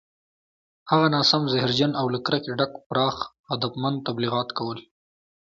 [0.91, 3.15] هغه ناسم، زهرجن او له کرکې ډک پراخ
[3.51, 4.79] هدفمند تبلیغات کول